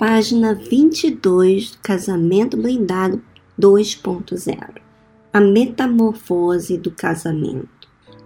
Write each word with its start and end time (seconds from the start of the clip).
página 0.00 0.54
22 0.54 1.72
do 1.72 1.78
Casamento 1.82 2.56
Blindado 2.56 3.22
2.0 3.60 4.80
A 5.30 5.40
metamorfose 5.42 6.78
do 6.78 6.90
casamento. 6.90 7.68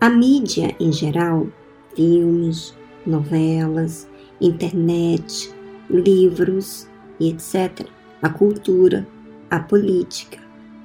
A 0.01 0.08
mídia 0.08 0.76
em 0.79 0.92
geral, 0.92 1.49
filmes, 1.97 2.72
novelas, 3.04 4.08
internet, 4.40 5.53
livros 5.90 6.87
e 7.19 7.31
etc. 7.31 7.88
A 8.22 8.29
cultura, 8.29 9.04
a 9.51 9.59
política, 9.59 10.38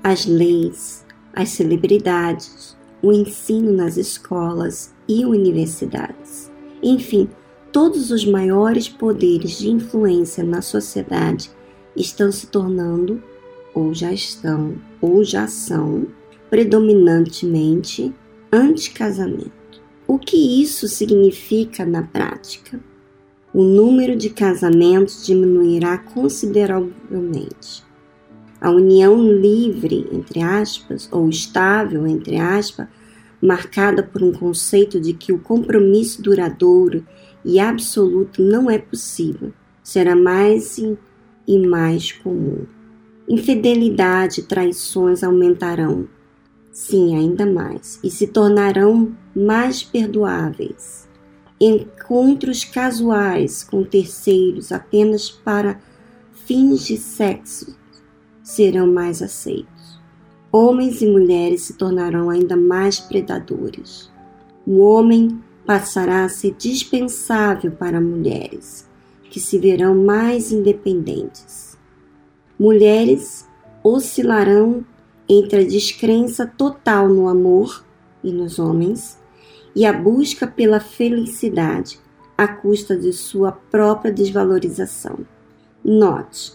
as 0.04 0.26
leis, 0.26 1.06
as 1.36 1.50
celebridades, 1.50 2.76
o 3.04 3.14
ensino 3.14 3.72
nas 3.74 3.96
escolas 3.96 4.92
e 5.08 5.24
universidades. 5.24 6.52
Enfim, 6.82 7.30
todos 7.72 8.12
os 8.12 8.26
maiores 8.26 8.90
poderes 8.90 9.58
de 9.58 9.70
influência 9.70 10.44
na 10.44 10.62
sociedade 10.62 11.52
estão 11.96 12.32
se 12.32 12.48
tornando, 12.48 13.22
ou 13.74 13.94
já 13.94 14.12
estão, 14.12 14.76
ou 15.00 15.24
já 15.24 15.48
são, 15.48 16.08
predominantemente 16.50 18.14
anti-casamento. 18.52 19.52
O 20.08 20.18
que 20.18 20.62
isso 20.62 20.88
significa 20.88 21.86
na 21.86 22.02
prática? 22.02 22.80
O 23.54 23.64
número 23.64 24.16
de 24.16 24.30
casamentos 24.30 25.26
diminuirá 25.26 25.98
consideravelmente. 25.98 27.84
A 28.60 28.72
união 28.72 29.22
livre, 29.32 30.08
entre 30.12 30.42
aspas, 30.42 31.08
ou 31.12 31.30
estável, 31.30 32.06
entre 32.08 32.38
aspas, 32.38 32.88
marcada 33.42 34.04
por 34.04 34.22
um 34.22 34.32
conceito 34.32 35.00
de 35.00 35.14
que 35.14 35.32
o 35.32 35.40
compromisso 35.40 36.22
duradouro 36.22 37.06
e 37.44 37.60
absoluto 37.60 38.42
não 38.42 38.70
é 38.70 38.78
possível, 38.78 39.54
será 39.84 40.16
mais 40.16 40.78
e 40.78 41.68
mais 41.68 42.12
comum. 42.12 42.66
Infidelidade 43.28 44.42
e 44.42 44.44
traições 44.44 45.24
aumentarão, 45.24 46.08
sim, 46.72 47.16
ainda 47.16 47.46
mais, 47.46 48.00
e 48.04 48.10
se 48.10 48.28
tornarão 48.28 49.16
mais 49.36 49.84
perdoáveis. 49.84 51.08
Encontros 51.62 52.64
casuais 52.64 53.64
com 53.64 53.84
terceiros 53.84 54.72
apenas 54.72 55.30
para 55.30 55.80
fins 56.46 56.86
de 56.86 56.98
sexo 56.98 57.78
serão 58.42 58.92
mais 58.92 59.22
aceitos. 59.22 60.00
Homens 60.52 61.02
e 61.02 61.06
mulheres 61.06 61.62
se 61.62 61.74
tornarão 61.74 62.30
ainda 62.30 62.56
mais 62.56 63.00
predadores. 63.00 64.12
O 64.66 64.80
homem 64.80 65.40
passará 65.70 66.26
a 66.26 66.30
ser 66.30 66.56
dispensável 66.58 67.72
para 67.72 68.02
mulheres, 68.02 68.90
que 69.30 69.40
se 69.40 69.60
verão 69.60 69.94
mais 69.94 70.52
independentes. 70.52 71.78
Mulheres 72.60 73.48
oscilarão 73.84 74.84
entre 75.30 75.60
a 75.60 75.64
descrença 75.64 76.48
total 76.48 77.08
no 77.08 77.28
amor 77.28 77.86
e 78.24 78.32
nos 78.32 78.58
homens 78.58 79.20
e 79.76 79.86
a 79.86 79.94
busca 79.94 80.48
pela 80.48 80.80
felicidade 80.80 82.00
à 82.36 82.48
custa 82.48 82.98
de 82.98 83.14
sua 83.14 83.52
própria 83.52 84.12
desvalorização. 84.12 85.20
Note, 85.86 86.54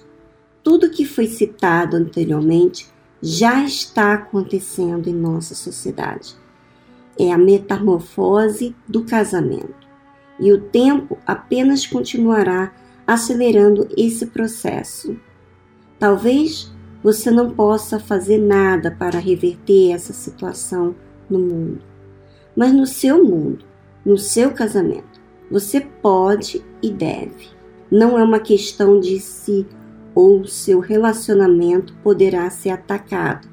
tudo 0.61 0.91
que 0.91 1.05
foi 1.05 1.29
citado 1.29 1.97
anteriormente 1.97 2.89
já 3.23 3.63
está 3.63 4.15
acontecendo 4.15 5.07
em 5.07 5.15
nossa 5.15 5.55
sociedade 5.55 6.43
é 7.19 7.33
a 7.33 7.39
metamorfose 7.39 8.75
do 8.89 9.05
casamento, 9.05 9.87
e 10.39 10.53
o 10.53 10.61
tempo 10.61 11.19
apenas 11.27 11.87
continuará 11.87 12.73
acelerando 13.07 13.89
esse 13.97 14.27
processo. 14.27 15.17
Talvez 15.99 16.73
você 17.03 17.31
não 17.31 17.51
possa 17.51 18.01
fazer 18.01 18.39
nada 18.39 18.91
para 18.91 19.19
reverter 19.19 19.93
essa 19.93 20.13
situação 20.13 20.95
no 21.29 21.39
mundo, 21.39 21.81
mas 22.57 22.73
no 22.73 22.87
seu 22.87 23.23
mundo, 23.23 23.65
no 24.05 24.19
seu 24.19 24.53
casamento, 24.53 25.21
você 25.51 25.81
pode 25.81 26.65
e 26.83 26.91
deve. 26.91 27.49
Não 27.91 28.19
é 28.19 28.25
uma 28.25 28.41
questão 28.41 28.99
de 28.99 29.21
se 29.21 29.67
ou 30.15 30.47
seu 30.47 30.81
relacionamento 30.81 31.95
poderá 32.03 32.49
ser 32.49 32.71
atacado, 32.71 33.49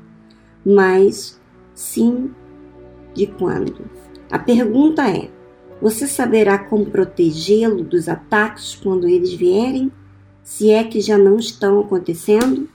mas 0.66 1.39
sim 1.73 2.31
de 3.13 3.27
quando. 3.27 3.89
A 4.31 4.39
pergunta 4.39 5.07
é: 5.09 5.29
você 5.81 6.07
saberá 6.07 6.57
como 6.57 6.85
protegê-lo 6.85 7.83
dos 7.83 8.07
ataques 8.07 8.75
quando 8.75 9.07
eles 9.07 9.33
vierem? 9.33 9.91
Se 10.44 10.72
é 10.72 10.83
que 10.83 11.01
já 11.01 11.17
não 11.17 11.38
estão 11.38 11.79
acontecendo? 11.79 12.69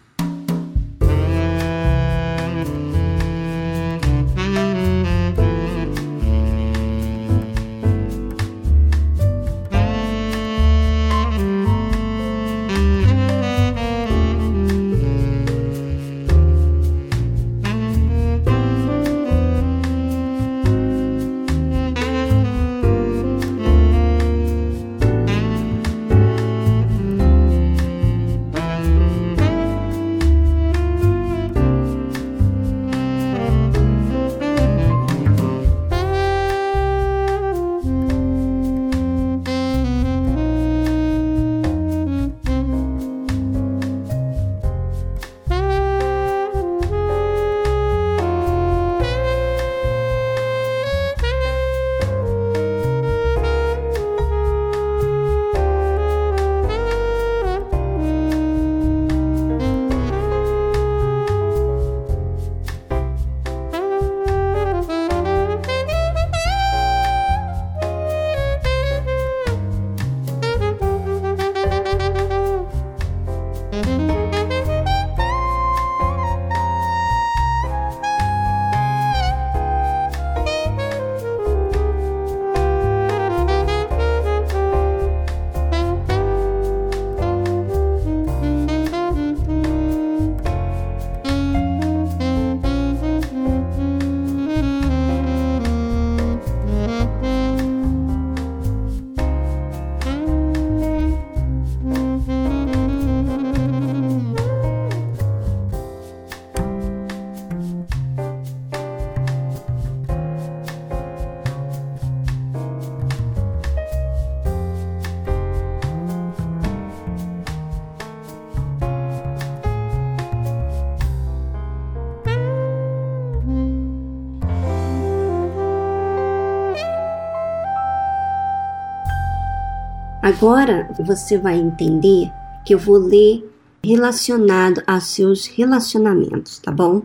Agora 130.26 130.93
você 130.99 131.38
vai 131.38 131.56
entender 131.56 132.32
que 132.64 132.75
eu 132.75 132.81
vou 132.81 132.96
ler 132.96 133.49
relacionado 133.81 134.82
aos 134.84 135.05
seus 135.05 135.46
relacionamentos, 135.46 136.58
tá 136.58 136.73
bom? 136.73 137.02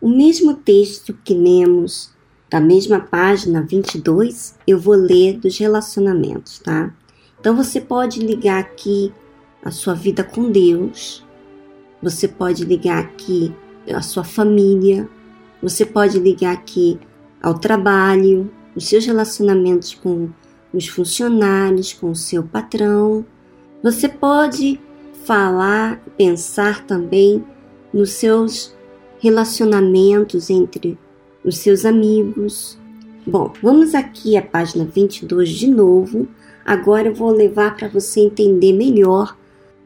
O 0.00 0.08
mesmo 0.08 0.54
texto 0.54 1.12
que 1.24 1.34
lemos 1.34 2.12
da 2.48 2.60
mesma 2.60 3.00
página 3.00 3.66
22, 3.68 4.54
eu 4.64 4.78
vou 4.78 4.94
ler 4.94 5.40
dos 5.40 5.58
relacionamentos, 5.58 6.60
tá? 6.60 6.94
Então 7.40 7.56
você 7.56 7.80
pode 7.80 8.20
ligar 8.20 8.60
aqui 8.60 9.12
a 9.64 9.72
sua 9.72 9.94
vida 9.94 10.22
com 10.22 10.48
Deus. 10.48 11.26
Você 12.00 12.28
pode 12.28 12.64
ligar 12.64 13.00
aqui 13.00 13.52
a 13.92 14.02
sua 14.02 14.22
família. 14.22 15.08
Você 15.60 15.84
pode 15.84 16.16
ligar 16.20 16.52
aqui 16.52 16.96
ao 17.42 17.58
trabalho, 17.58 18.48
os 18.76 18.86
seus 18.86 19.04
relacionamentos 19.04 19.94
com 19.94 20.30
os 20.72 20.88
funcionários, 20.88 21.92
com 21.92 22.10
o 22.10 22.16
seu 22.16 22.42
patrão. 22.42 23.24
Você 23.82 24.08
pode 24.08 24.80
falar, 25.24 26.02
pensar 26.16 26.84
também 26.86 27.44
nos 27.92 28.12
seus 28.12 28.74
relacionamentos 29.20 30.50
entre 30.50 30.98
os 31.44 31.58
seus 31.58 31.84
amigos. 31.84 32.78
Bom, 33.26 33.52
vamos 33.62 33.94
aqui 33.94 34.36
à 34.36 34.42
página 34.42 34.84
22 34.84 35.48
de 35.50 35.68
novo. 35.68 36.26
Agora 36.64 37.08
eu 37.08 37.14
vou 37.14 37.30
levar 37.30 37.76
para 37.76 37.88
você 37.88 38.20
entender 38.20 38.72
melhor 38.72 39.36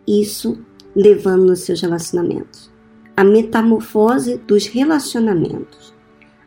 isso 0.06 0.58
levando 0.94 1.46
nos 1.46 1.60
seus 1.60 1.80
relacionamentos. 1.80 2.70
A 3.16 3.24
metamorfose 3.24 4.38
dos 4.46 4.66
relacionamentos. 4.66 5.94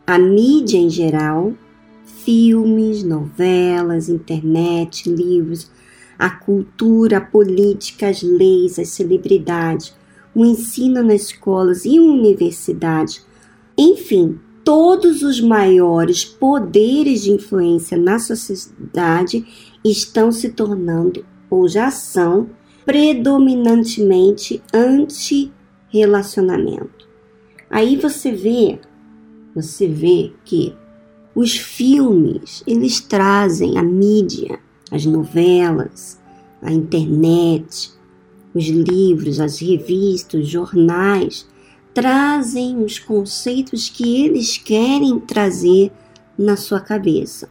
A 0.06 0.18
mídia 0.18 0.78
em 0.78 0.90
geral, 0.90 1.52
filmes, 2.24 3.02
novelas, 3.02 4.08
internet, 4.08 5.10
livros, 5.10 5.70
a 6.18 6.30
cultura, 6.30 7.18
a 7.18 7.20
política, 7.20 8.08
as 8.08 8.22
leis, 8.22 8.78
as 8.78 8.88
celebridades, 8.88 9.94
o 10.34 10.44
ensino 10.44 11.02
nas 11.02 11.22
escolas 11.22 11.84
e 11.84 11.98
universidades, 11.98 13.24
enfim, 13.76 14.38
todos 14.64 15.22
os 15.22 15.40
maiores 15.40 16.24
poderes 16.24 17.22
de 17.22 17.30
influência 17.32 17.96
na 17.96 18.18
sociedade 18.18 19.46
estão 19.84 20.30
se 20.30 20.50
tornando 20.50 21.24
ou 21.48 21.66
já 21.66 21.90
são 21.90 22.50
predominantemente 22.84 24.62
anti-relacionamento. 24.72 27.08
Aí 27.70 27.96
você 27.96 28.30
vê, 28.32 28.78
você 29.54 29.88
vê 29.88 30.32
que 30.44 30.74
os 31.40 31.56
filmes, 31.56 32.62
eles 32.66 33.00
trazem 33.00 33.78
a 33.78 33.82
mídia, 33.82 34.60
as 34.90 35.06
novelas, 35.06 36.20
a 36.60 36.70
internet, 36.70 37.92
os 38.54 38.66
livros, 38.68 39.40
as 39.40 39.58
revistas, 39.58 40.42
os 40.42 40.48
jornais, 40.50 41.48
trazem 41.94 42.84
os 42.84 42.98
conceitos 42.98 43.88
que 43.88 44.22
eles 44.22 44.58
querem 44.58 45.18
trazer 45.18 45.90
na 46.36 46.58
sua 46.58 46.78
cabeça. 46.78 47.48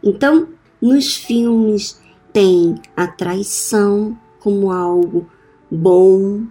Então, 0.00 0.50
nos 0.80 1.16
filmes 1.16 2.00
tem 2.32 2.76
a 2.96 3.08
traição 3.08 4.16
como 4.38 4.70
algo 4.70 5.26
bom, 5.68 6.44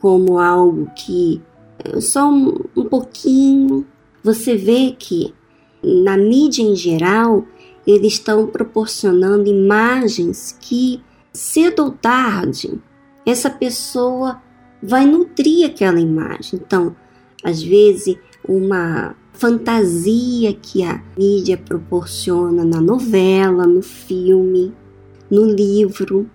como 0.00 0.38
algo 0.38 0.88
que 0.94 1.42
é 1.80 2.00
só 2.00 2.30
um, 2.30 2.60
um 2.76 2.84
pouquinho. 2.84 3.84
Você 4.22 4.56
vê 4.56 4.94
que 4.96 5.34
na 5.82 6.16
mídia 6.16 6.62
em 6.62 6.76
geral 6.76 7.44
eles 7.86 8.14
estão 8.14 8.46
proporcionando 8.46 9.48
imagens 9.48 10.56
que 10.60 11.02
cedo 11.32 11.84
ou 11.84 11.90
tarde 11.90 12.80
essa 13.26 13.50
pessoa 13.50 14.40
vai 14.82 15.06
nutrir 15.06 15.66
aquela 15.66 16.00
imagem. 16.00 16.60
Então, 16.64 16.94
às 17.42 17.62
vezes, 17.62 18.16
uma 18.46 19.14
fantasia 19.32 20.52
que 20.52 20.82
a 20.82 21.02
mídia 21.16 21.56
proporciona 21.56 22.64
na 22.64 22.80
novela, 22.80 23.66
no 23.66 23.82
filme, 23.82 24.72
no 25.30 25.44
livro. 25.44 26.28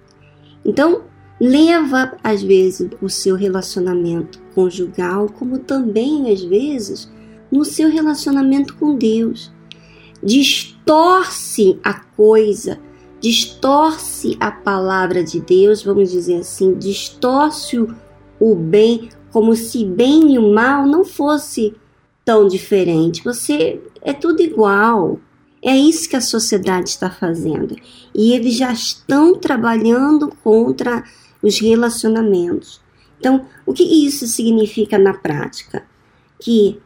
Então, 0.66 1.04
leva 1.40 2.18
às 2.24 2.42
vezes 2.42 2.90
o 3.02 3.10
seu 3.10 3.36
relacionamento 3.36 4.40
conjugal, 4.56 5.30
como 5.30 5.60
também 5.60 6.32
às 6.32 6.42
vezes 6.44 7.10
no 7.52 7.66
seu 7.66 7.90
relacionamento 7.90 8.76
com 8.76 8.96
Deus. 8.96 9.52
Distorce 10.24 11.80
a 11.84 11.94
coisa, 11.94 12.80
distorce 13.20 14.36
a 14.40 14.52
palavra 14.52 15.24
de 15.24 15.40
Deus, 15.40 15.84
vamos 15.84 16.12
dizer 16.12 16.40
assim, 16.40 16.74
distorce 16.74 17.78
o 18.40 18.56
bem 18.56 19.10
como 19.32 19.56
se 19.56 19.86
bem 19.86 20.34
e 20.34 20.40
o 20.40 20.54
mal 20.54 20.86
não 20.88 21.06
fosse 21.06 21.76
tão 22.26 22.48
diferente. 22.48 23.24
Você 23.24 23.82
é 24.02 24.14
tudo 24.14 24.42
igual. 24.42 25.20
É 25.62 25.76
isso 25.76 26.10
que 26.10 26.16
a 26.16 26.22
sociedade 26.22 26.90
está 26.90 27.10
fazendo. 27.10 27.76
E 28.16 28.34
eles 28.34 28.56
já 28.56 28.72
estão 28.72 29.36
trabalhando 29.36 30.30
contra 30.44 31.04
os 31.42 31.60
relacionamentos. 31.60 32.82
Então, 33.20 33.46
o 33.66 33.74
que 33.74 33.84
isso 33.84 34.28
significa 34.28 34.98
na 34.98 35.14
prática? 35.14 35.84
Que 36.40 36.80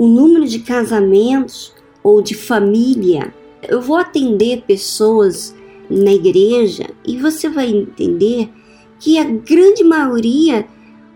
o 0.00 0.06
número 0.06 0.48
de 0.48 0.60
casamentos 0.60 1.74
ou 2.02 2.22
de 2.22 2.34
família, 2.34 3.34
eu 3.68 3.82
vou 3.82 3.98
atender 3.98 4.62
pessoas 4.62 5.54
na 5.90 6.10
igreja 6.10 6.86
e 7.06 7.18
você 7.18 7.50
vai 7.50 7.68
entender 7.68 8.48
que 8.98 9.18
a 9.18 9.24
grande 9.24 9.84
maioria 9.84 10.66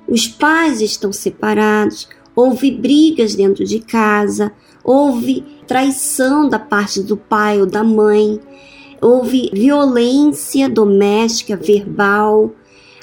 os 0.07 0.29
pais 0.29 0.83
estão 0.83 1.15
separados, 1.15 2.07
houve 2.37 2.71
brigas 2.71 3.35
dentro 3.35 3.65
de 3.65 3.81
casa, 3.81 4.53
houve 4.85 5.43
traição 5.67 6.47
da 6.47 6.59
parte 6.59 7.03
do 7.03 7.17
pai 7.17 7.59
ou 7.59 7.65
da 7.65 7.83
mãe, 7.83 8.39
houve 9.01 9.49
violência 9.51 10.69
doméstica, 10.69 11.57
verbal, 11.57 12.53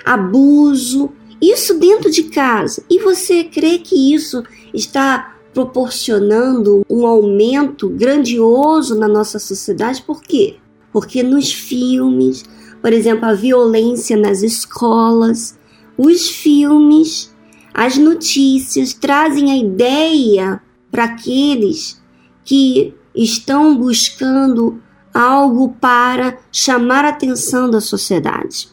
abuso, 0.06 1.10
isso 1.42 1.80
dentro 1.80 2.12
de 2.12 2.26
casa. 2.26 2.84
E 2.88 3.00
você 3.00 3.44
crê 3.44 3.80
que 3.80 4.14
isso 4.14 4.44
está 4.72 5.41
proporcionando 5.54 6.86
um 6.90 7.06
aumento 7.06 7.90
grandioso 7.90 8.96
na 8.96 9.08
nossa 9.08 9.40
sociedade? 9.40 10.02
Por 10.02 10.22
quê? 10.22 10.58
Porque 10.92 11.24
nos 11.24 11.52
filmes, 11.52 12.44
por 12.82 12.94
exemplo, 12.94 13.26
a 13.26 13.34
violência 13.34 14.18
nas 14.18 14.42
escolas, 14.42 15.58
os 15.98 16.30
filmes, 16.30 17.34
as 17.74 17.98
notícias 17.98 18.94
trazem 18.94 19.52
a 19.52 19.58
ideia 19.58 20.62
para 20.90 21.06
aqueles 21.06 22.02
que 22.44 22.94
estão 23.16 23.78
buscando 23.78 24.82
algo 25.14 25.76
para 25.80 26.38
chamar 26.52 27.06
a 27.06 27.10
atenção 27.10 27.70
da 27.70 27.82
sociedade, 27.82 28.70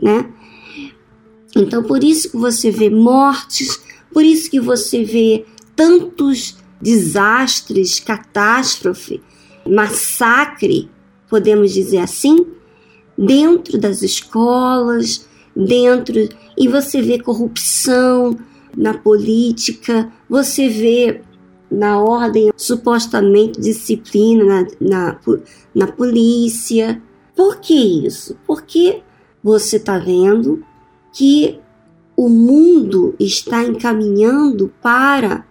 né? 0.00 0.30
Então, 1.56 1.82
por 1.82 2.04
isso 2.04 2.30
que 2.30 2.36
você 2.36 2.70
vê 2.70 2.88
mortes, 2.88 3.80
por 4.12 4.24
isso 4.24 4.50
que 4.50 4.60
você 4.60 5.04
vê 5.04 5.44
tantos 5.80 6.58
desastres, 6.78 7.98
catástrofe, 7.98 9.22
massacre, 9.66 10.90
podemos 11.26 11.72
dizer 11.72 12.00
assim, 12.00 12.36
dentro 13.16 13.78
das 13.78 14.02
escolas, 14.02 15.26
dentro 15.56 16.28
e 16.58 16.68
você 16.68 17.00
vê 17.00 17.18
corrupção 17.18 18.38
na 18.76 18.92
política, 18.92 20.12
você 20.28 20.68
vê 20.68 21.22
na 21.70 21.98
ordem 21.98 22.52
supostamente 22.58 23.58
disciplina 23.58 24.44
na, 24.44 24.66
na, 24.78 25.20
na 25.74 25.86
polícia. 25.86 27.00
Por 27.34 27.56
que 27.56 28.06
isso? 28.06 28.36
Porque 28.46 29.02
você 29.42 29.76
está 29.78 29.96
vendo 29.96 30.62
que 31.10 31.58
o 32.14 32.28
mundo 32.28 33.14
está 33.18 33.64
encaminhando 33.64 34.70
para 34.82 35.48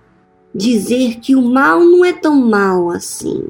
dizer 0.53 1.20
que 1.20 1.36
o 1.36 1.41
mal 1.41 1.79
não 1.84 2.03
é 2.03 2.13
tão 2.13 2.36
mal 2.36 2.89
assim. 2.89 3.48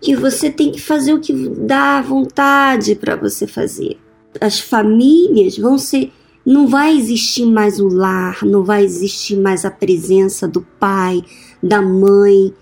Que 0.00 0.14
você 0.14 0.50
tem 0.50 0.70
que 0.70 0.80
fazer 0.80 1.14
o 1.14 1.20
que 1.20 1.32
dá 1.48 2.00
vontade 2.02 2.94
para 2.94 3.16
você 3.16 3.46
fazer. 3.46 3.98
As 4.40 4.60
famílias 4.60 5.56
vão 5.56 5.78
ser 5.78 6.12
não 6.46 6.68
vai 6.68 6.96
existir 6.96 7.44
mais 7.44 7.80
o 7.80 7.88
lar, 7.88 8.44
não 8.44 8.62
vai 8.62 8.84
existir 8.84 9.36
mais 9.36 9.64
a 9.64 9.70
presença 9.70 10.46
do 10.46 10.64
pai, 10.78 11.24
da 11.60 11.82
mãe. 11.82 12.54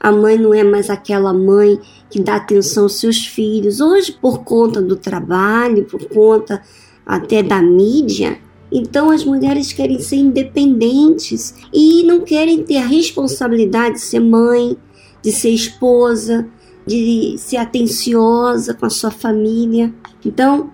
A 0.00 0.10
mãe 0.10 0.36
não 0.36 0.52
é 0.52 0.64
mais 0.64 0.90
aquela 0.90 1.32
mãe 1.32 1.78
que 2.10 2.18
dá 2.18 2.34
atenção 2.34 2.82
aos 2.84 2.94
seus 2.98 3.18
filhos. 3.18 3.80
Hoje, 3.80 4.10
por 4.10 4.42
conta 4.42 4.82
do 4.82 4.96
trabalho, 4.96 5.84
por 5.84 6.04
conta 6.06 6.60
até 7.06 7.40
da 7.40 7.62
mídia, 7.62 8.40
então 8.72 9.10
as 9.10 9.24
mulheres 9.24 9.72
querem 9.72 9.98
ser 9.98 10.16
independentes 10.16 11.54
e 11.72 12.02
não 12.04 12.20
querem 12.20 12.62
ter 12.62 12.76
a 12.76 12.86
responsabilidade 12.86 13.96
de 13.96 14.00
ser 14.00 14.20
mãe, 14.20 14.76
de 15.22 15.32
ser 15.32 15.50
esposa, 15.50 16.48
de 16.86 17.36
ser 17.38 17.56
atenciosa 17.56 18.74
com 18.74 18.86
a 18.86 18.90
sua 18.90 19.10
família. 19.10 19.92
Então, 20.24 20.70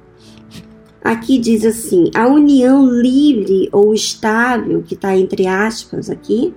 Aqui 1.06 1.38
diz 1.38 1.64
assim: 1.64 2.10
a 2.16 2.26
união 2.26 2.84
livre 2.90 3.68
ou 3.70 3.94
estável, 3.94 4.82
que 4.82 4.94
está 4.94 5.16
entre 5.16 5.46
aspas 5.46 6.10
aqui, 6.10 6.52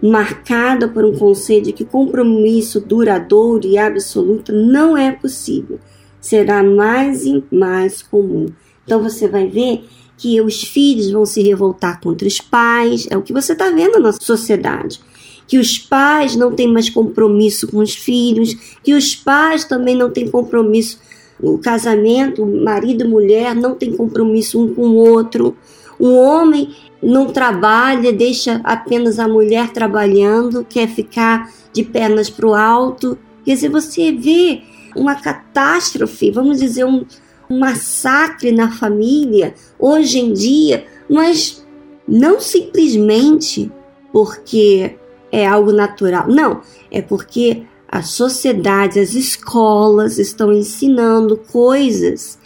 marcada 0.00 0.86
por 0.86 1.04
um 1.04 1.18
conceito 1.18 1.64
de 1.64 1.72
que 1.72 1.84
compromisso 1.84 2.80
duradouro 2.80 3.66
e 3.66 3.76
absoluto 3.76 4.52
não 4.52 4.96
é 4.96 5.10
possível, 5.10 5.80
será 6.20 6.62
mais 6.62 7.24
e 7.24 7.42
mais 7.50 8.02
comum. 8.02 8.46
Então 8.84 9.02
você 9.02 9.28
vai 9.28 9.46
ver 9.46 9.84
que 10.16 10.40
os 10.40 10.62
filhos 10.62 11.10
vão 11.10 11.26
se 11.26 11.42
revoltar 11.42 12.00
contra 12.00 12.28
os 12.28 12.40
pais, 12.40 13.06
é 13.10 13.16
o 13.16 13.22
que 13.22 13.32
você 13.32 13.52
está 13.52 13.70
vendo 13.70 13.98
na 13.98 14.12
sociedade. 14.12 15.00
Que 15.46 15.58
os 15.58 15.78
pais 15.78 16.36
não 16.36 16.52
têm 16.52 16.68
mais 16.68 16.88
compromisso 16.88 17.66
com 17.66 17.78
os 17.78 17.94
filhos, 17.94 18.54
que 18.82 18.94
os 18.94 19.16
pais 19.16 19.64
também 19.64 19.96
não 19.96 20.10
têm 20.10 20.28
compromisso. 20.28 20.98
O 21.40 21.58
casamento, 21.58 22.46
marido 22.46 23.04
e 23.04 23.08
mulher, 23.08 23.54
não 23.54 23.74
tem 23.74 23.96
compromisso 23.96 24.62
um 24.62 24.72
com 24.72 24.82
o 24.82 24.94
outro. 24.94 25.56
O 25.98 26.14
homem 26.14 26.72
não 27.02 27.26
trabalha, 27.26 28.12
deixa 28.12 28.60
apenas 28.62 29.18
a 29.18 29.26
mulher 29.26 29.72
trabalhando, 29.72 30.64
quer 30.64 30.88
ficar 30.88 31.52
de 31.72 31.82
pernas 31.82 32.30
para 32.30 32.46
o 32.46 32.54
alto. 32.54 33.18
Quer 33.44 33.54
dizer, 33.54 33.68
você 33.70 34.12
vê 34.12 34.62
uma 34.94 35.16
catástrofe, 35.16 36.30
vamos 36.30 36.60
dizer, 36.60 36.84
um, 36.84 37.04
um 37.52 37.58
massacre 37.58 38.50
na 38.50 38.70
família 38.70 39.54
hoje 39.78 40.18
em 40.18 40.32
dia, 40.32 40.86
mas 41.08 41.64
não 42.08 42.40
simplesmente 42.40 43.70
porque 44.12 44.96
é 45.30 45.46
algo 45.46 45.72
natural, 45.72 46.28
não, 46.28 46.60
é 46.90 47.00
porque 47.00 47.62
a 47.88 48.02
sociedade, 48.02 48.98
as 48.98 49.14
escolas 49.14 50.18
estão 50.18 50.52
ensinando 50.52 51.36
coisas 51.36 52.38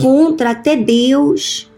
contra 0.00 0.50
até 0.50 0.76
Deus, 0.76 1.70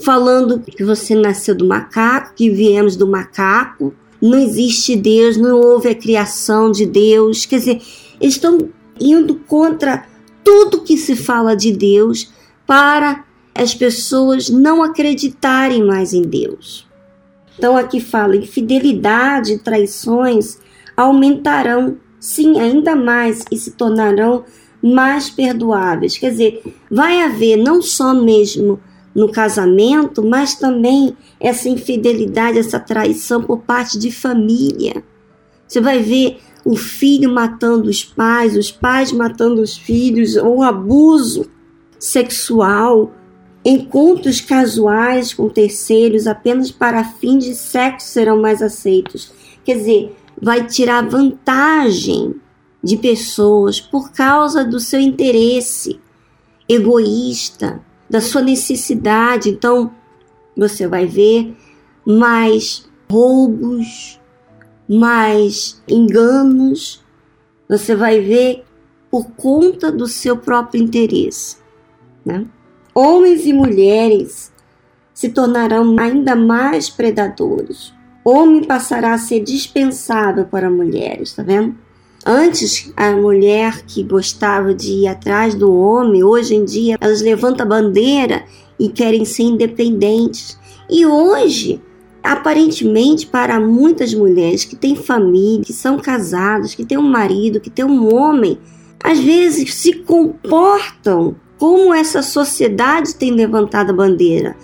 falando 0.00 0.60
que 0.60 0.84
você 0.84 1.14
nasceu 1.14 1.54
do 1.54 1.66
macaco, 1.66 2.34
que 2.34 2.50
viemos 2.50 2.96
do 2.96 3.06
macaco, 3.06 3.94
não 4.20 4.38
existe 4.38 4.96
Deus, 4.96 5.36
não 5.36 5.60
houve 5.60 5.88
a 5.88 5.94
criação 5.94 6.70
de 6.70 6.86
Deus. 6.86 7.46
Quer 7.46 7.58
dizer, 7.58 7.82
estão 8.20 8.58
indo 9.00 9.36
contra 9.46 10.04
tudo 10.46 10.82
que 10.82 10.96
se 10.96 11.16
fala 11.16 11.56
de 11.56 11.72
Deus 11.72 12.32
para 12.64 13.24
as 13.52 13.74
pessoas 13.74 14.48
não 14.48 14.80
acreditarem 14.80 15.82
mais 15.82 16.14
em 16.14 16.22
Deus. 16.22 16.86
Então 17.58 17.76
aqui 17.76 18.00
fala: 18.00 18.36
infidelidade 18.36 19.54
e 19.54 19.58
traições 19.58 20.60
aumentarão, 20.96 21.96
sim, 22.20 22.60
ainda 22.60 22.94
mais 22.94 23.44
e 23.50 23.56
se 23.56 23.72
tornarão 23.72 24.44
mais 24.80 25.28
perdoáveis. 25.28 26.16
Quer 26.16 26.30
dizer, 26.30 26.62
vai 26.88 27.22
haver 27.22 27.56
não 27.56 27.82
só 27.82 28.14
mesmo 28.14 28.78
no 29.12 29.28
casamento, 29.28 30.22
mas 30.22 30.54
também 30.54 31.16
essa 31.40 31.68
infidelidade, 31.68 32.58
essa 32.58 32.78
traição 32.78 33.42
por 33.42 33.58
parte 33.62 33.98
de 33.98 34.12
família. 34.12 35.02
Você 35.66 35.80
vai 35.80 36.00
ver 36.00 36.38
o 36.66 36.74
filho 36.74 37.32
matando 37.32 37.88
os 37.88 38.02
pais, 38.02 38.56
os 38.56 38.72
pais 38.72 39.12
matando 39.12 39.62
os 39.62 39.78
filhos, 39.78 40.34
ou 40.34 40.64
abuso 40.64 41.48
sexual, 41.96 43.14
encontros 43.64 44.40
casuais 44.40 45.32
com 45.32 45.48
terceiros 45.48 46.26
apenas 46.26 46.72
para 46.72 47.04
fim 47.04 47.38
de 47.38 47.54
sexo 47.54 48.08
serão 48.08 48.40
mais 48.42 48.60
aceitos. 48.60 49.32
Quer 49.64 49.76
dizer, 49.76 50.16
vai 50.42 50.66
tirar 50.66 51.08
vantagem 51.08 52.34
de 52.82 52.96
pessoas 52.96 53.80
por 53.80 54.10
causa 54.10 54.64
do 54.64 54.80
seu 54.80 54.98
interesse 54.98 56.00
egoísta, 56.68 57.80
da 58.10 58.20
sua 58.20 58.42
necessidade. 58.42 59.50
Então, 59.50 59.92
você 60.56 60.88
vai 60.88 61.06
ver 61.06 61.56
mais 62.04 62.88
roubos, 63.08 64.18
mais 64.88 65.82
enganos. 65.88 67.04
Você 67.68 67.94
vai 67.94 68.20
ver 68.20 68.64
por 69.10 69.30
conta 69.32 69.90
do 69.90 70.06
seu 70.06 70.36
próprio 70.36 70.82
interesse. 70.82 71.56
Né? 72.24 72.46
Homens 72.94 73.46
e 73.46 73.52
mulheres 73.52 74.52
se 75.12 75.28
tornarão 75.28 75.96
ainda 75.98 76.36
mais 76.36 76.90
predadores. 76.90 77.92
Homem 78.24 78.64
passará 78.64 79.14
a 79.14 79.18
ser 79.18 79.40
dispensável 79.40 80.44
para 80.44 80.68
mulheres, 80.68 81.32
tá 81.32 81.42
vendo? 81.42 81.76
Antes, 82.28 82.92
a 82.96 83.12
mulher 83.12 83.82
que 83.86 84.02
gostava 84.02 84.74
de 84.74 84.90
ir 84.90 85.06
atrás 85.06 85.54
do 85.54 85.72
homem, 85.72 86.24
hoje 86.24 86.56
em 86.56 86.64
dia, 86.64 86.98
elas 87.00 87.22
levantam 87.22 87.64
a 87.64 87.68
bandeira 87.68 88.44
e 88.80 88.88
querem 88.88 89.24
ser 89.24 89.44
independentes. 89.44 90.58
E 90.90 91.06
hoje, 91.06 91.80
aparentemente, 92.26 93.26
para 93.26 93.60
muitas 93.60 94.12
mulheres 94.12 94.64
que 94.64 94.74
têm 94.74 94.96
família, 94.96 95.64
que 95.64 95.72
são 95.72 95.98
casadas, 95.98 96.74
que 96.74 96.84
têm 96.84 96.98
um 96.98 97.08
marido, 97.08 97.60
que 97.60 97.70
têm 97.70 97.84
um 97.84 98.12
homem, 98.14 98.58
às 99.02 99.18
vezes 99.18 99.74
se 99.74 99.92
comportam 99.92 101.36
como 101.58 101.94
essa 101.94 102.22
sociedade 102.22 103.14
tem 103.14 103.30
levantado 103.30 103.90
a 103.90 103.94
bandeira, 103.94 104.56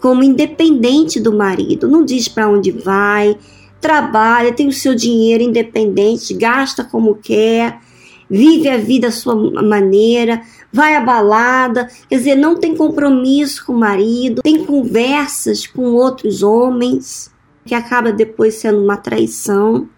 como 0.00 0.22
independente 0.22 1.18
do 1.18 1.32
marido, 1.32 1.88
não 1.88 2.04
diz 2.04 2.28
para 2.28 2.48
onde 2.48 2.70
vai, 2.70 3.36
trabalha, 3.80 4.52
tem 4.52 4.68
o 4.68 4.72
seu 4.72 4.94
dinheiro 4.94 5.42
independente, 5.42 6.34
gasta 6.34 6.84
como 6.84 7.16
quer, 7.16 7.80
vive 8.28 8.68
a 8.68 8.76
vida 8.76 9.08
à 9.08 9.10
sua 9.10 9.34
maneira, 9.62 10.42
vai 10.72 10.94
à 10.94 11.00
balada, 11.00 11.88
quer 12.08 12.16
dizer, 12.16 12.34
não 12.36 12.56
tem 12.56 12.76
compromisso 12.76 13.64
com 13.64 13.72
o 13.72 13.78
marido, 13.78 14.42
tem 14.42 14.64
conversas 14.64 15.66
com 15.66 15.92
outros 15.94 16.42
homens, 16.42 17.30
que 17.64 17.74
acaba 17.74 18.12
depois 18.12 18.54
sendo 18.54 18.82
uma 18.82 18.96
traição. 18.96 19.88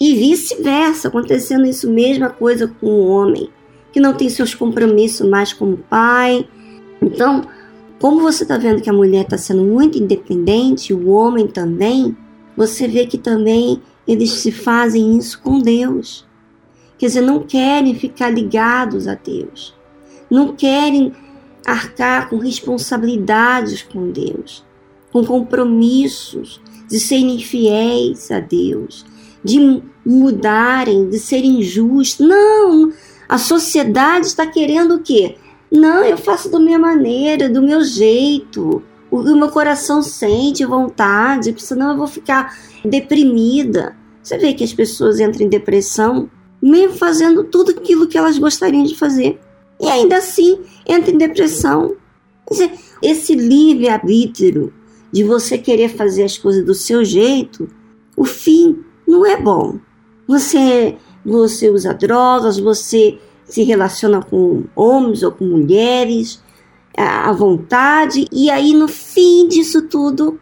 E 0.00 0.14
vice-versa, 0.14 1.08
acontecendo 1.08 1.66
isso 1.66 1.90
mesma 1.90 2.30
coisa 2.30 2.68
com 2.68 2.86
o 2.86 3.08
homem, 3.08 3.50
que 3.92 3.98
não 3.98 4.14
tem 4.14 4.28
seus 4.28 4.54
compromissos 4.54 5.28
mais 5.28 5.52
como 5.52 5.76
pai. 5.76 6.48
Então, 7.02 7.42
como 8.00 8.20
você 8.20 8.44
está 8.44 8.56
vendo 8.56 8.80
que 8.80 8.88
a 8.88 8.92
mulher 8.92 9.24
está 9.24 9.36
sendo 9.36 9.64
muito 9.64 9.98
independente, 9.98 10.94
o 10.94 11.08
homem 11.08 11.48
também, 11.48 12.16
você 12.56 12.86
vê 12.86 13.06
que 13.06 13.18
também 13.18 13.82
eles 14.06 14.30
se 14.30 14.52
fazem 14.52 15.18
isso 15.18 15.40
com 15.42 15.58
Deus. 15.58 16.24
Quer 16.96 17.06
dizer, 17.06 17.20
não 17.20 17.40
querem 17.40 17.94
ficar 17.94 18.30
ligados 18.30 19.08
a 19.08 19.14
Deus. 19.14 19.77
Não 20.30 20.54
querem 20.54 21.12
arcar 21.66 22.28
com 22.28 22.38
responsabilidades 22.38 23.82
com 23.82 24.10
Deus, 24.10 24.64
com 25.12 25.24
compromissos 25.24 26.60
de 26.88 26.98
serem 26.98 27.38
fiéis 27.38 28.30
a 28.30 28.40
Deus, 28.40 29.04
de 29.44 29.82
mudarem, 30.04 31.08
de 31.08 31.18
serem 31.18 31.62
justos. 31.62 32.26
Não! 32.26 32.92
A 33.28 33.36
sociedade 33.36 34.26
está 34.26 34.46
querendo 34.46 34.94
o 34.94 35.00
quê? 35.00 35.36
Não, 35.70 36.02
eu 36.02 36.16
faço 36.16 36.50
da 36.50 36.58
minha 36.58 36.78
maneira, 36.78 37.48
do 37.48 37.60
meu 37.60 37.84
jeito 37.84 38.82
o 39.10 39.36
meu 39.36 39.48
coração 39.48 40.02
sente 40.02 40.64
vontade, 40.64 41.54
senão 41.58 41.92
eu 41.92 41.96
vou 41.96 42.06
ficar 42.06 42.56
deprimida. 42.84 43.96
Você 44.22 44.36
vê 44.36 44.52
que 44.52 44.64
as 44.64 44.72
pessoas 44.72 45.18
entram 45.18 45.46
em 45.46 45.48
depressão 45.48 46.30
mesmo 46.60 46.96
fazendo 46.96 47.44
tudo 47.44 47.70
aquilo 47.70 48.08
que 48.08 48.18
elas 48.18 48.36
gostariam 48.36 48.82
de 48.82 48.96
fazer. 48.96 49.38
E 49.80 49.88
ainda 49.88 50.18
assim 50.18 50.60
entram 50.86 51.14
em 51.14 51.18
depressão. 51.18 51.96
Esse 53.02 53.34
livre-arbítrio 53.34 54.72
de 55.12 55.24
você 55.24 55.56
querer 55.56 55.88
fazer 55.88 56.24
as 56.24 56.36
coisas 56.36 56.64
do 56.64 56.74
seu 56.74 57.04
jeito, 57.04 57.68
o 58.16 58.24
fim 58.24 58.84
não 59.06 59.24
é 59.24 59.40
bom. 59.40 59.78
Você, 60.26 60.96
você 61.24 61.70
usa 61.70 61.94
drogas, 61.94 62.58
você 62.58 63.18
se 63.44 63.62
relaciona 63.62 64.22
com 64.22 64.64
homens 64.74 65.22
ou 65.22 65.32
com 65.32 65.44
mulheres, 65.44 66.42
à 66.96 67.32
vontade, 67.32 68.26
e 68.32 68.50
aí 68.50 68.74
no 68.74 68.88
fim 68.88 69.46
disso 69.46 69.82
tudo 69.82 70.38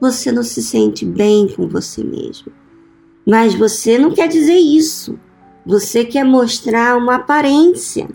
você 0.00 0.30
não 0.30 0.42
se 0.42 0.60
sente 0.60 1.04
bem 1.04 1.48
com 1.48 1.68
você 1.68 2.04
mesmo. 2.04 2.52
Mas 3.26 3.54
você 3.54 3.98
não 3.98 4.10
quer 4.10 4.28
dizer 4.28 4.58
isso. 4.58 5.18
Você 5.64 6.04
quer 6.04 6.24
mostrar 6.24 6.98
uma 6.98 7.14
aparência. 7.14 8.08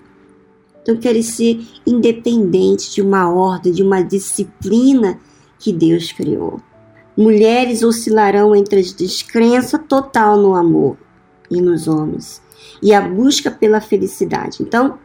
Então 0.90 0.98
quer 0.98 1.22
ser 1.22 1.62
independente 1.86 2.92
de 2.92 3.00
uma 3.00 3.30
ordem, 3.30 3.72
de 3.72 3.84
uma 3.84 4.02
disciplina 4.02 5.20
que 5.60 5.72
Deus 5.72 6.12
criou. 6.12 6.60
Mulheres 7.16 7.84
oscilarão 7.84 8.56
entre 8.56 8.80
a 8.80 8.84
descrença 8.98 9.78
total 9.78 10.38
no 10.38 10.56
amor 10.56 10.98
e 11.52 11.62
nos 11.62 11.88
homens 11.88 12.42
e 12.82 12.92
a 12.92 13.02
busca 13.02 13.52
pela 13.52 13.80
felicidade. 13.80 14.64
Então, 14.64 14.98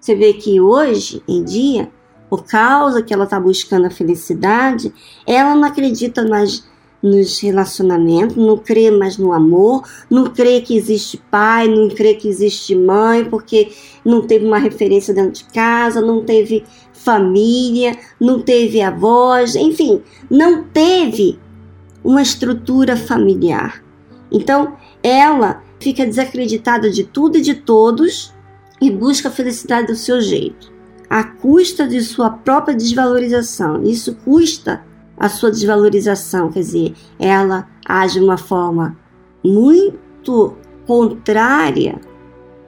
você 0.00 0.16
vê 0.16 0.32
que 0.32 0.60
hoje 0.60 1.22
em 1.28 1.44
dia 1.44 1.90
por 2.28 2.44
causa 2.44 3.02
que 3.02 3.12
ela 3.12 3.24
está 3.24 3.40
buscando 3.40 3.86
a 3.86 3.90
felicidade, 3.90 4.92
ela 5.26 5.54
não 5.54 5.64
acredita 5.64 6.26
mais 6.26 6.64
nos 7.02 7.40
relacionamentos, 7.40 8.36
não 8.36 8.58
crê 8.58 8.90
mais 8.90 9.16
no 9.16 9.32
amor, 9.32 9.82
não 10.10 10.26
crê 10.26 10.60
que 10.60 10.76
existe 10.76 11.16
pai, 11.30 11.66
não 11.66 11.88
crê 11.88 12.14
que 12.14 12.28
existe 12.28 12.74
mãe, 12.74 13.24
porque 13.24 13.72
não 14.04 14.22
teve 14.26 14.44
uma 14.46 14.58
referência 14.58 15.14
dentro 15.14 15.32
de 15.32 15.44
casa, 15.44 16.00
não 16.00 16.22
teve 16.24 16.64
família, 16.92 17.96
não 18.20 18.40
teve 18.40 18.82
avós, 18.82 19.54
enfim, 19.54 20.02
não 20.30 20.64
teve 20.64 21.38
uma 22.04 22.20
estrutura 22.20 22.96
familiar. 22.96 23.82
Então, 24.30 24.76
ela 25.02 25.62
fica 25.78 26.04
desacreditada 26.04 26.90
de 26.90 27.04
tudo 27.04 27.38
e 27.38 27.40
de 27.40 27.54
todos 27.54 28.34
e 28.80 28.90
busca 28.90 29.28
a 29.28 29.32
felicidade 29.32 29.86
do 29.86 29.96
seu 29.96 30.20
jeito. 30.20 30.70
à 31.10 31.24
custa 31.24 31.88
de 31.88 32.00
sua 32.02 32.30
própria 32.30 32.72
desvalorização. 32.72 33.82
Isso 33.82 34.14
custa 34.24 34.84
a 35.20 35.28
sua 35.28 35.50
desvalorização, 35.50 36.50
quer 36.50 36.60
dizer, 36.60 36.94
ela 37.18 37.68
age 37.86 38.18
de 38.18 38.24
uma 38.24 38.38
forma 38.38 38.96
muito 39.44 40.56
contrária 40.86 42.00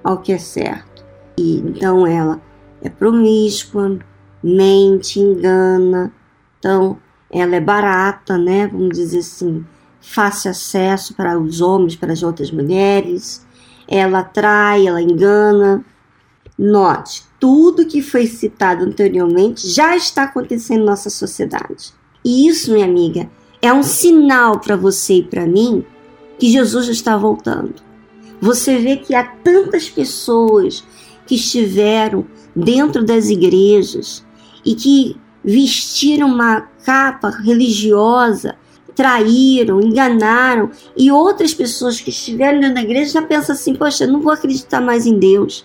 ao 0.05 0.19
que 0.19 0.33
é 0.33 0.39
certo. 0.39 1.03
E 1.39 1.61
então 1.61 2.07
ela 2.07 2.43
é 2.83 2.91
promíscua, 2.91 3.99
mente, 4.43 5.19
engana. 5.19 6.13
Então 6.59 6.99
ela 7.31 7.57
é 7.57 7.61
barata, 7.61 8.37
né? 8.37 8.67
Vamos 8.67 8.99
dizer 8.99 9.21
assim, 9.21 9.65
fácil 9.99 10.51
acesso 10.51 11.15
para 11.15 11.39
os 11.39 11.63
homens, 11.63 11.97
para 11.97 12.13
as 12.13 12.23
outras 12.23 12.51
mulheres. 12.51 13.47
Ela 13.89 14.19
atrai, 14.19 14.87
ela 14.87 15.01
engana. 15.01 15.83
Note, 16.59 17.25
tudo 17.41 17.87
que 17.87 18.03
foi 18.03 18.27
citado 18.27 18.85
anteriormente 18.85 19.67
já 19.67 19.97
está 19.97 20.25
acontecendo 20.25 20.83
em 20.83 20.85
nossa 20.85 21.09
sociedade. 21.09 21.95
E 22.25 22.47
isso, 22.49 22.73
minha 22.73 22.85
amiga, 22.85 23.31
é 23.61 23.73
um 23.73 23.83
sinal 23.83 24.59
para 24.59 24.76
você 24.76 25.14
e 25.14 25.23
para 25.23 25.47
mim 25.47 25.85
que 26.38 26.50
Jesus 26.50 26.88
está 26.88 27.17
voltando. 27.17 27.75
Você 28.41 28.79
vê 28.79 28.97
que 28.97 29.14
há 29.14 29.25
tantas 29.25 29.88
pessoas 29.88 30.85
que 31.26 31.37
estiveram 31.37 32.26
dentro 32.55 33.05
das 33.05 33.29
igrejas 33.29 34.25
e 34.64 34.75
que 34.75 35.17
vestiram 35.45 36.29
uma 36.29 36.62
capa 36.85 37.31
religiosa, 37.31 38.57
traíram, 38.95 39.81
enganaram, 39.81 40.71
e 40.97 41.11
outras 41.11 41.55
pessoas 41.55 42.00
que 42.00 42.11
estiveram 42.11 42.61
dentro 42.61 42.75
da 42.75 42.83
igreja 42.83 43.12
já 43.12 43.23
pensam 43.23 43.55
assim: 43.55 43.75
poxa, 43.75 44.07
não 44.07 44.21
vou 44.21 44.33
acreditar 44.33 44.81
mais 44.81 45.07
em 45.07 45.19
Deus. 45.19 45.64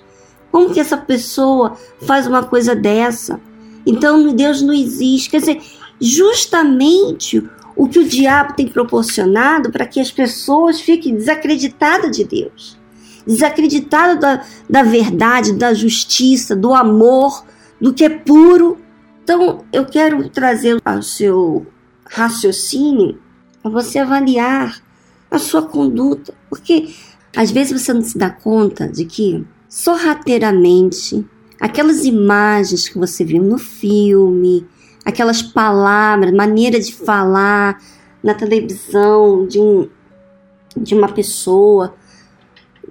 Como 0.52 0.74
que 0.74 0.80
essa 0.80 0.98
pessoa 0.98 1.76
faz 2.02 2.26
uma 2.26 2.44
coisa 2.44 2.76
dessa? 2.76 3.40
Então 3.86 4.34
Deus 4.34 4.62
não 4.62 4.74
existe. 4.74 5.30
Quer 5.30 5.40
dizer, 5.40 5.62
justamente 6.00 7.44
o 7.76 7.88
que 7.88 8.00
o 8.00 8.08
diabo 8.08 8.54
tem 8.56 8.68
proporcionado 8.68 9.72
para 9.72 9.86
que 9.86 10.00
as 10.00 10.12
pessoas 10.12 10.82
fiquem 10.82 11.16
desacreditadas 11.16 12.16
de 12.16 12.24
Deus, 12.24 12.78
desacreditadas 13.26 14.20
da, 14.20 14.44
da 14.70 14.84
verdade, 14.84 15.54
da 15.54 15.74
justiça, 15.74 16.56
do 16.56 16.74
amor, 16.74 17.46
do 17.80 17.94
que 17.94 18.04
é 18.04 18.10
puro. 18.10 18.78
Então, 19.24 19.64
eu 19.72 19.86
quero 19.86 20.28
trazer 20.30 20.82
ao 20.84 21.04
seu 21.04 21.68
raciocínio 22.06 23.20
para 23.62 23.70
você 23.70 24.00
avaliar 24.00 24.82
a 25.30 25.38
sua 25.38 25.62
conduta, 25.62 26.34
porque 26.50 26.94
às 27.36 27.52
vezes 27.52 27.80
você 27.80 27.94
não 27.94 28.02
se 28.02 28.18
dá 28.18 28.30
conta 28.30 28.88
de 28.88 29.06
que 29.06 29.46
sorrateiramente 29.70 31.26
aquelas 31.60 32.06
imagens 32.06 32.88
que 32.88 32.98
você 32.98 33.24
viu 33.24 33.44
no 33.44 33.58
filme, 33.58 34.66
aquelas 35.08 35.42
palavras, 35.42 36.34
maneira 36.34 36.78
de 36.78 36.94
falar 36.94 37.82
na 38.22 38.34
televisão 38.34 39.48
de, 39.48 39.58
um, 39.58 39.88
de 40.76 40.94
uma 40.94 41.08
pessoa, 41.08 41.96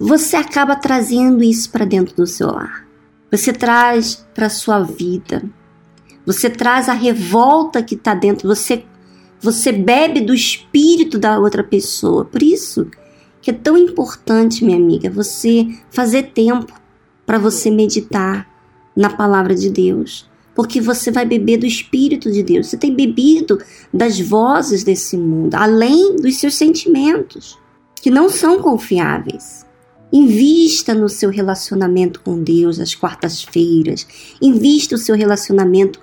você 0.00 0.34
acaba 0.34 0.74
trazendo 0.74 1.44
isso 1.44 1.70
para 1.70 1.84
dentro 1.84 2.16
do 2.16 2.26
seu 2.26 2.50
lar. 2.50 2.86
Você 3.30 3.52
traz 3.52 4.26
para 4.34 4.48
sua 4.48 4.82
vida. 4.82 5.42
Você 6.24 6.48
traz 6.48 6.88
a 6.88 6.94
revolta 6.94 7.82
que 7.82 7.94
está 7.94 8.14
dentro. 8.14 8.48
Você 8.48 8.86
você 9.38 9.70
bebe 9.70 10.22
do 10.22 10.32
espírito 10.32 11.18
da 11.18 11.38
outra 11.38 11.62
pessoa. 11.62 12.24
Por 12.24 12.42
isso 12.42 12.90
que 13.42 13.50
é 13.50 13.52
tão 13.52 13.76
importante, 13.76 14.64
minha 14.64 14.78
amiga, 14.78 15.10
você 15.10 15.68
fazer 15.90 16.32
tempo 16.32 16.72
para 17.26 17.38
você 17.38 17.70
meditar 17.70 18.48
na 18.96 19.10
palavra 19.10 19.54
de 19.54 19.68
Deus 19.68 20.26
porque 20.56 20.80
você 20.80 21.10
vai 21.10 21.26
beber 21.26 21.58
do 21.58 21.66
Espírito 21.66 22.32
de 22.32 22.42
Deus. 22.42 22.68
Você 22.68 22.78
tem 22.78 22.94
bebido 22.94 23.58
das 23.92 24.18
vozes 24.18 24.82
desse 24.82 25.16
mundo, 25.18 25.54
além 25.54 26.16
dos 26.16 26.36
seus 26.36 26.54
sentimentos, 26.54 27.58
que 28.02 28.10
não 28.10 28.30
são 28.30 28.62
confiáveis. 28.62 29.66
Invista 30.10 30.94
no 30.94 31.10
seu 31.10 31.28
relacionamento 31.28 32.22
com 32.22 32.42
Deus 32.42 32.80
às 32.80 32.94
quartas-feiras. 32.94 34.06
Invista 34.40 34.94
o 34.94 34.98
seu 34.98 35.14
relacionamento 35.14 36.00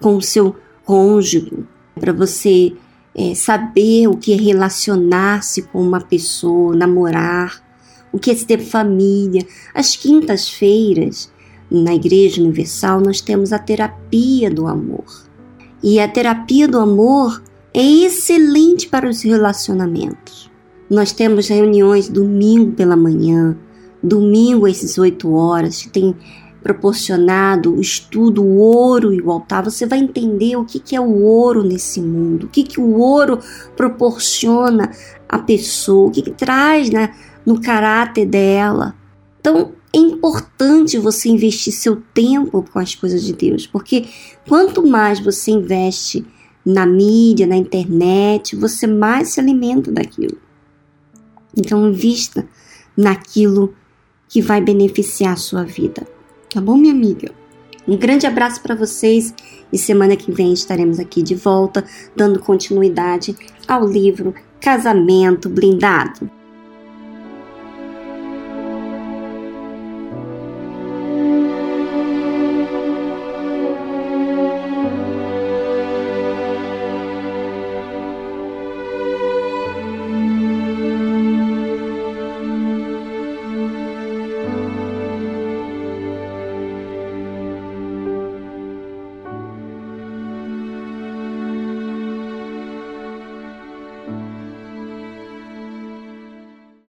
com 0.00 0.16
o 0.16 0.22
seu 0.22 0.56
cônjuge, 0.84 1.52
para 1.94 2.12
você 2.12 2.72
é, 3.14 3.36
saber 3.36 4.08
o 4.08 4.16
que 4.16 4.32
é 4.32 4.36
relacionar-se 4.36 5.62
com 5.62 5.80
uma 5.80 6.00
pessoa, 6.00 6.74
namorar, 6.74 7.62
o 8.10 8.18
que 8.18 8.32
é 8.32 8.34
ter 8.34 8.58
família. 8.58 9.46
Às 9.72 9.94
quintas-feiras, 9.94 11.30
na 11.72 11.94
Igreja 11.94 12.42
Universal, 12.42 13.00
nós 13.00 13.20
temos 13.20 13.52
a 13.52 13.58
terapia 13.58 14.50
do 14.50 14.66
amor. 14.66 15.04
E 15.82 15.98
a 15.98 16.06
terapia 16.06 16.68
do 16.68 16.78
amor 16.78 17.42
é 17.72 17.82
excelente 17.82 18.88
para 18.88 19.08
os 19.08 19.22
relacionamentos. 19.22 20.50
Nós 20.90 21.12
temos 21.12 21.48
reuniões 21.48 22.08
domingo 22.08 22.72
pela 22.72 22.94
manhã, 22.94 23.56
domingo 24.02 24.66
às 24.66 24.80
18 24.80 25.32
horas, 25.32 25.80
que 25.82 25.88
tem 25.88 26.14
proporcionado 26.62 27.74
o 27.74 27.80
estudo 27.80 28.42
o 28.42 28.58
ouro 28.58 29.12
e 29.12 29.20
o 29.20 29.30
altar. 29.30 29.64
Você 29.64 29.86
vai 29.86 29.98
entender 29.98 30.56
o 30.56 30.64
que, 30.64 30.78
que 30.78 30.94
é 30.94 31.00
o 31.00 31.22
ouro 31.22 31.64
nesse 31.64 32.00
mundo, 32.00 32.44
o 32.44 32.48
que, 32.48 32.62
que 32.62 32.78
o 32.78 32.98
ouro 32.98 33.38
proporciona 33.74 34.90
à 35.28 35.38
pessoa, 35.38 36.08
o 36.08 36.10
que, 36.10 36.20
que 36.22 36.30
traz 36.30 36.90
né, 36.90 37.14
no 37.44 37.60
caráter 37.60 38.26
dela. 38.26 38.94
Então, 39.40 39.72
é 39.94 39.98
importante 39.98 40.98
você 40.98 41.28
investir 41.28 41.72
seu 41.72 42.02
tempo 42.14 42.64
com 42.72 42.78
as 42.78 42.94
coisas 42.94 43.22
de 43.22 43.34
Deus, 43.34 43.66
porque 43.66 44.06
quanto 44.48 44.86
mais 44.86 45.20
você 45.20 45.50
investe 45.50 46.24
na 46.64 46.86
mídia, 46.86 47.46
na 47.46 47.56
internet, 47.56 48.56
você 48.56 48.86
mais 48.86 49.28
se 49.28 49.40
alimenta 49.40 49.90
daquilo. 49.92 50.38
Então, 51.56 51.88
invista 51.88 52.48
naquilo 52.96 53.74
que 54.28 54.40
vai 54.40 54.60
beneficiar 54.60 55.34
a 55.34 55.36
sua 55.36 55.64
vida. 55.64 56.06
Tá 56.48 56.60
bom, 56.60 56.76
minha 56.76 56.94
amiga? 56.94 57.30
Um 57.86 57.96
grande 57.96 58.26
abraço 58.26 58.62
para 58.62 58.74
vocês 58.74 59.34
e 59.72 59.76
semana 59.76 60.16
que 60.16 60.30
vem 60.30 60.52
estaremos 60.52 60.98
aqui 60.98 61.22
de 61.22 61.34
volta, 61.34 61.84
dando 62.16 62.38
continuidade 62.38 63.36
ao 63.66 63.86
livro 63.86 64.34
Casamento 64.60 65.48
Blindado. 65.48 66.41